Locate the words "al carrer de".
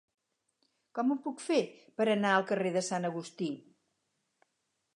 2.37-2.83